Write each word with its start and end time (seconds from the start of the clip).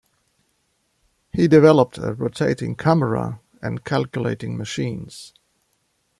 He 1.31 1.47
developed 1.47 1.99
a 1.99 2.13
rotating 2.15 2.73
camera 2.75 3.39
and 3.61 3.83
calculating 3.85 4.57
machines. 4.57 5.31